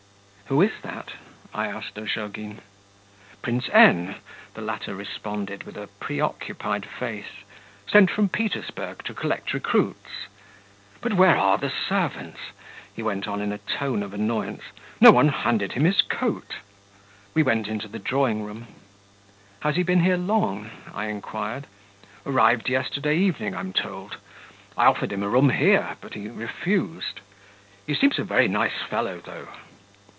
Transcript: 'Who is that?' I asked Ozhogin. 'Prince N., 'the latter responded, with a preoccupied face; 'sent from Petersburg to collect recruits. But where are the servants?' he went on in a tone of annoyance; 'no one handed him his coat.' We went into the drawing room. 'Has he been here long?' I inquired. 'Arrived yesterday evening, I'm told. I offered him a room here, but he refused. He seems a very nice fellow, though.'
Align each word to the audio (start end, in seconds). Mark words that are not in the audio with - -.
'Who 0.51 0.61
is 0.61 0.73
that?' 0.81 1.13
I 1.53 1.67
asked 1.67 1.95
Ozhogin. 1.97 2.59
'Prince 3.41 3.69
N., 3.71 4.15
'the 4.53 4.59
latter 4.61 4.93
responded, 4.93 5.63
with 5.63 5.77
a 5.77 5.87
preoccupied 5.87 6.85
face; 6.85 7.45
'sent 7.89 8.11
from 8.11 8.27
Petersburg 8.27 9.01
to 9.05 9.13
collect 9.13 9.53
recruits. 9.53 10.27
But 10.99 11.13
where 11.13 11.37
are 11.37 11.57
the 11.57 11.69
servants?' 11.71 12.51
he 12.93 13.01
went 13.01 13.29
on 13.29 13.39
in 13.41 13.53
a 13.53 13.59
tone 13.59 14.03
of 14.03 14.13
annoyance; 14.13 14.63
'no 14.99 15.11
one 15.11 15.29
handed 15.29 15.71
him 15.71 15.85
his 15.85 16.01
coat.' 16.01 16.57
We 17.33 17.43
went 17.43 17.69
into 17.69 17.87
the 17.87 17.97
drawing 17.99 18.43
room. 18.43 18.67
'Has 19.61 19.77
he 19.77 19.83
been 19.83 20.01
here 20.01 20.17
long?' 20.17 20.69
I 20.93 21.05
inquired. 21.05 21.65
'Arrived 22.25 22.67
yesterday 22.67 23.15
evening, 23.15 23.55
I'm 23.55 23.71
told. 23.71 24.17
I 24.75 24.87
offered 24.87 25.13
him 25.13 25.23
a 25.23 25.29
room 25.29 25.49
here, 25.51 25.95
but 26.01 26.13
he 26.13 26.27
refused. 26.27 27.21
He 27.87 27.93
seems 27.95 28.19
a 28.19 28.25
very 28.25 28.49
nice 28.49 28.81
fellow, 28.89 29.21
though.' 29.21 29.47